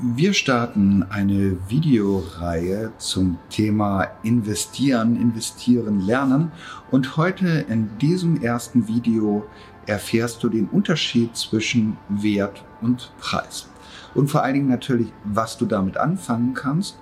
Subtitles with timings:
[0.00, 6.52] Wir starten eine Videoreihe zum Thema Investieren, Investieren, Lernen
[6.92, 9.44] und heute in diesem ersten Video
[9.86, 13.68] erfährst du den Unterschied zwischen Wert und Preis.
[14.14, 16.96] Und vor allen Dingen natürlich, was du damit anfangen kannst,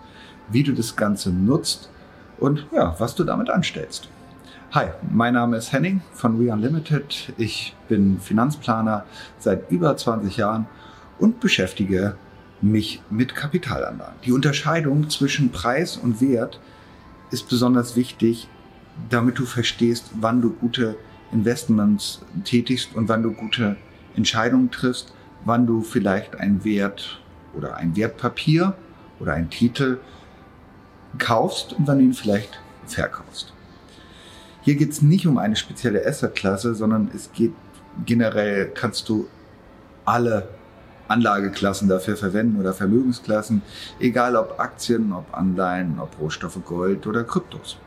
[0.48, 1.90] wie du das Ganze nutzt
[2.38, 4.08] und ja, was du damit anstellst.
[4.72, 7.34] Hi, mein Name ist Henning von We Unlimited.
[7.36, 9.04] Ich bin Finanzplaner
[9.38, 10.66] seit über 20 Jahren
[11.18, 12.16] und beschäftige
[12.62, 14.14] mich mit Kapitalanlagen.
[14.24, 16.60] Die Unterscheidung zwischen Preis und Wert
[17.30, 18.48] ist besonders wichtig,
[19.10, 20.96] damit du verstehst, wann du gute
[21.32, 23.76] Investments tätigst und wann du gute
[24.14, 25.12] Entscheidungen triffst,
[25.44, 27.20] wann du vielleicht ein Wert
[27.54, 28.74] oder ein Wertpapier
[29.20, 29.98] oder ein Titel
[31.18, 33.52] kaufst und wann du ihn vielleicht verkaufst.
[34.62, 37.52] Hier geht es nicht um eine spezielle Assetklasse, sondern es geht
[38.04, 39.28] generell, kannst du
[40.04, 40.48] alle
[41.08, 43.62] Anlageklassen dafür verwenden oder Vermögensklassen,
[44.00, 47.78] egal ob Aktien, ob Anleihen, ob Rohstoffe, Gold oder Kryptos.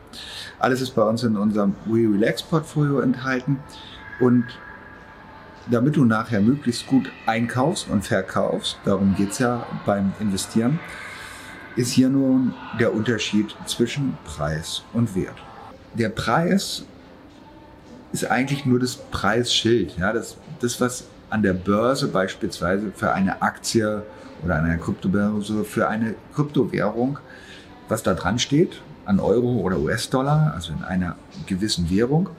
[0.58, 3.58] Alles ist bei uns in unserem We Relax Portfolio enthalten
[4.18, 4.44] und
[5.70, 10.80] damit du nachher möglichst gut einkaufst und verkaufst, darum geht's ja beim Investieren,
[11.76, 15.36] ist hier nun der Unterschied zwischen Preis und Wert.
[15.94, 16.84] Der Preis
[18.12, 23.40] ist eigentlich nur das Preisschild, ja, das, das was an der Börse beispielsweise für eine
[23.40, 24.02] Aktie
[24.44, 27.18] oder eine Kryptobörse für eine Kryptowährung,
[27.88, 32.30] was da dran steht, an Euro oder US-Dollar, also in einer gewissen Währung.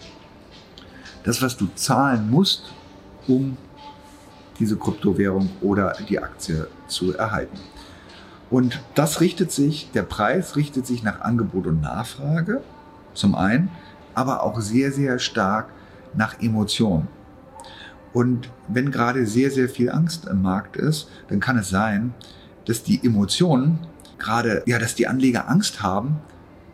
[1.23, 2.73] Das, was du zahlen musst,
[3.27, 3.57] um
[4.59, 7.57] diese Kryptowährung oder die Aktie zu erhalten.
[8.49, 12.61] Und das richtet sich, der Preis richtet sich nach Angebot und Nachfrage
[13.13, 13.69] zum einen,
[14.13, 15.69] aber auch sehr, sehr stark
[16.13, 17.07] nach Emotionen.
[18.13, 22.13] Und wenn gerade sehr, sehr viel Angst im Markt ist, dann kann es sein,
[22.65, 23.79] dass die Emotionen
[24.17, 26.19] gerade, ja, dass die Anleger Angst haben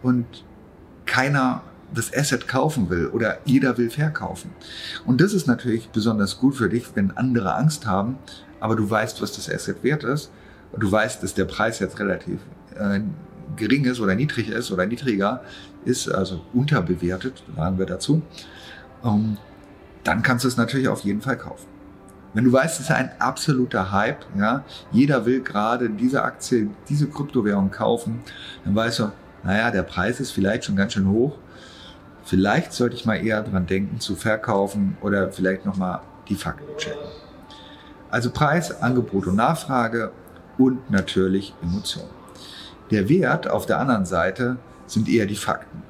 [0.02, 0.26] und
[1.06, 1.62] keiner
[1.94, 4.52] das Asset kaufen will oder jeder will verkaufen.
[5.06, 8.18] Und das ist natürlich besonders gut für dich, wenn andere Angst haben,
[8.60, 10.32] aber du weißt, was das Asset wert ist.
[10.78, 12.40] Du weißt, dass der Preis jetzt relativ
[12.76, 13.00] äh,
[13.56, 15.42] gering ist oder niedrig ist oder niedriger
[15.86, 18.22] ist, also unterbewertet, sagen wir dazu.
[19.04, 19.38] Ähm,
[20.08, 21.68] dann kannst du es natürlich auf jeden Fall kaufen.
[22.34, 27.08] Wenn du weißt, es ist ein absoluter Hype, ja, jeder will gerade diese Aktie, diese
[27.08, 28.22] Kryptowährung kaufen,
[28.64, 29.12] dann weißt du,
[29.44, 31.38] naja, der Preis ist vielleicht schon ganz schön hoch.
[32.24, 37.08] Vielleicht sollte ich mal eher dran denken, zu verkaufen oder vielleicht nochmal die Fakten checken.
[38.10, 40.12] Also Preis, Angebot und Nachfrage
[40.58, 42.06] und natürlich Emotion.
[42.92, 45.84] Der Wert auf der anderen Seite sind eher die Fakten.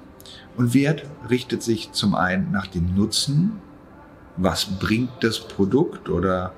[0.56, 3.62] Und Wert richtet sich zum einen nach dem Nutzen
[4.38, 6.54] was bringt das Produkt oder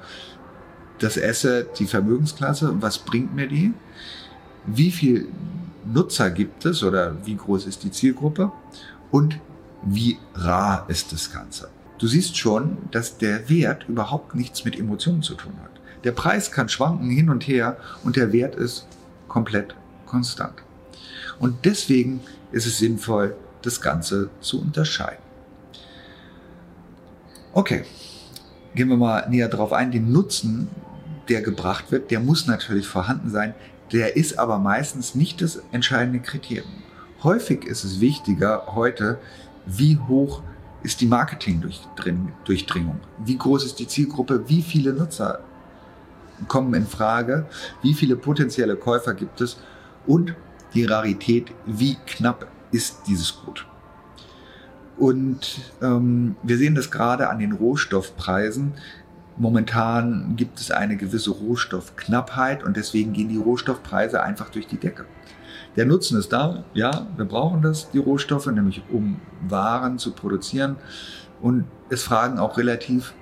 [1.00, 3.74] das Asset, die Vermögensklasse, was bringt mir die?
[4.66, 5.30] Wie viel
[5.86, 8.52] Nutzer gibt es oder wie groß ist die Zielgruppe?
[9.12, 9.40] Und
[9.84, 11.70] wie rar ist das Ganze?
[11.98, 15.72] Du siehst schon, dass der Wert überhaupt nichts mit Emotionen zu tun hat.
[16.04, 18.88] Der Preis kann schwanken hin und her und der Wert ist
[19.28, 19.76] komplett
[20.06, 20.56] konstant.
[21.40, 25.29] Und deswegen ist es sinnvoll, das Ganze zu unterscheiden.
[27.52, 27.84] Okay,
[28.76, 29.92] gehen wir mal näher drauf ein.
[29.92, 30.70] Den Nutzen,
[31.30, 33.56] der gebracht wird, der muss natürlich vorhanden sein.
[33.92, 36.70] Der ist aber meistens nicht das entscheidende Kriterium.
[37.24, 39.18] Häufig ist es wichtiger heute,
[39.66, 40.44] wie hoch
[40.84, 43.00] ist die Marketing-Durchdringung?
[43.18, 44.48] Wie groß ist die Zielgruppe?
[44.48, 45.40] Wie viele Nutzer
[46.48, 47.48] kommen in Frage?
[47.82, 49.58] Wie viele potenzielle Käufer gibt es?
[50.06, 50.36] Und
[50.76, 53.66] die Rarität, wie knapp ist dieses Gut?
[55.00, 58.74] Und ähm, wir sehen das gerade an den Rohstoffpreisen.
[59.38, 65.06] Momentan gibt es eine gewisse Rohstoffknappheit und deswegen gehen die Rohstoffpreise einfach durch die Decke.
[65.78, 70.76] Der Nutzen ist da, ja, wir brauchen das, die Rohstoffe, nämlich um Waren zu produzieren.
[71.42, 73.14] Und es fragen auch relativ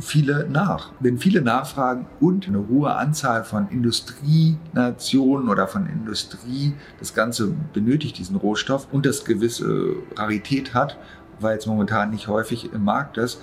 [0.00, 0.92] viele nach.
[1.00, 8.18] Wenn viele nachfragen und eine hohe Anzahl von Industrienationen oder von Industrie das Ganze benötigt,
[8.18, 10.96] diesen Rohstoff, und das gewisse Rarität hat,
[11.40, 13.40] weil es momentan nicht häufig im Markt ist,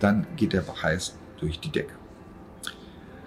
[0.00, 1.94] dann geht der Preis durch die Decke.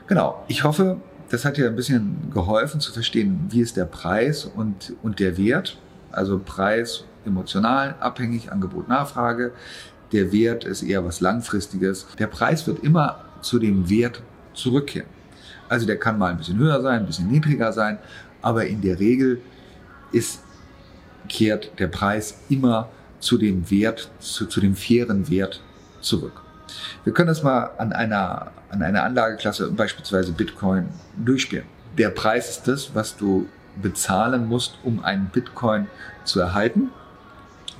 [0.07, 4.45] Genau, ich hoffe, das hat dir ein bisschen geholfen zu verstehen, wie ist der Preis
[4.45, 5.77] und, und der Wert.
[6.11, 9.51] Also Preis emotional abhängig, Angebot, Nachfrage.
[10.11, 12.07] Der Wert ist eher was Langfristiges.
[12.17, 14.21] Der Preis wird immer zu dem Wert
[14.53, 15.09] zurückkehren.
[15.69, 17.99] Also der kann mal ein bisschen höher sein, ein bisschen niedriger sein,
[18.41, 19.41] aber in der Regel
[20.11, 20.41] ist,
[21.27, 22.89] kehrt der Preis immer
[23.19, 25.61] zu dem Wert, zu, zu dem fairen Wert
[25.99, 26.41] zurück.
[27.03, 31.65] Wir können das mal an einer, an einer Anlageklasse, beispielsweise Bitcoin, durchspielen.
[31.97, 33.47] der Preis ist das, was du
[33.81, 35.87] bezahlen musst, um einen Bitcoin
[36.23, 36.89] zu erhalten.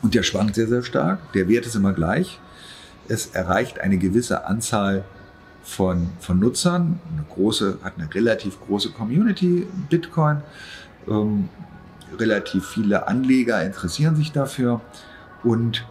[0.01, 1.33] Und der schwankt sehr, sehr stark.
[1.33, 2.39] Der Wert ist immer gleich.
[3.07, 5.05] Es erreicht eine gewisse Anzahl
[5.63, 6.99] von, von Nutzern.
[7.11, 10.41] Eine große, hat eine relativ große Community, Bitcoin.
[11.07, 11.49] Ähm,
[12.17, 14.81] relativ viele Anleger interessieren sich dafür.
[15.43, 15.85] Und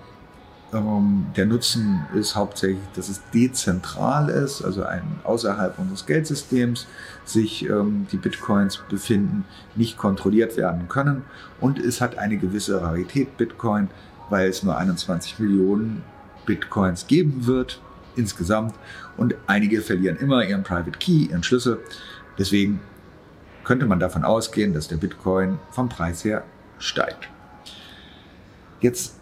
[0.77, 6.87] ähm, der Nutzen ist hauptsächlich, dass es dezentral ist, also ein, außerhalb unseres Geldsystems
[7.25, 9.45] sich ähm, die Bitcoins befinden,
[9.75, 11.25] nicht kontrolliert werden können.
[11.61, 13.89] Und es hat eine gewisse Rarität Bitcoin,
[14.31, 16.03] weil es nur 21 Millionen
[16.45, 17.81] Bitcoins geben wird
[18.17, 18.75] insgesamt.
[19.17, 21.79] Und einige verlieren immer ihren Private Key, ihren Schlüssel.
[22.39, 22.81] Deswegen
[23.65, 26.45] könnte man davon ausgehen, dass der Bitcoin vom Preis her
[26.79, 27.29] steigt.
[28.81, 29.17] Jetzt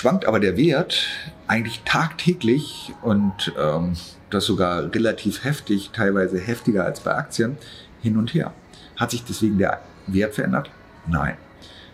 [0.00, 1.08] schwankt aber der Wert
[1.46, 3.92] eigentlich tagtäglich und ähm,
[4.30, 7.58] das sogar relativ heftig, teilweise heftiger als bei Aktien,
[8.00, 8.54] hin und her.
[8.96, 10.70] Hat sich deswegen der Wert verändert?
[11.06, 11.36] Nein.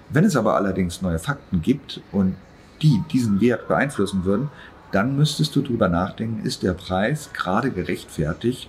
[0.09, 2.37] Wenn es aber allerdings neue Fakten gibt und
[2.81, 4.51] die diesen Wert beeinflussen würden,
[4.93, 8.69] dann müsstest du darüber nachdenken, ist der Preis gerade gerechtfertigt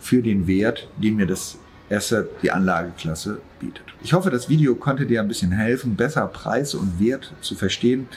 [0.00, 1.58] für den Wert, den mir das
[1.88, 3.84] Asset, die Anlageklasse bietet.
[4.02, 8.08] Ich hoffe, das Video konnte dir ein bisschen helfen, besser Preis und Wert zu verstehen.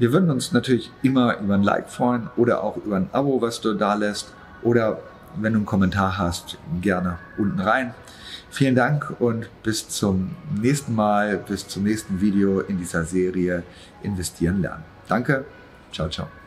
[0.00, 3.60] Wir würden uns natürlich immer über ein Like freuen oder auch über ein Abo, was
[3.60, 4.32] du da lässt.
[4.62, 4.98] Oder
[5.36, 7.92] wenn du einen Kommentar hast, gerne unten rein.
[8.50, 13.62] Vielen Dank und bis zum nächsten Mal, bis zum nächsten Video in dieser Serie
[14.02, 14.84] Investieren lernen.
[15.06, 15.44] Danke,
[15.92, 16.39] ciao, ciao.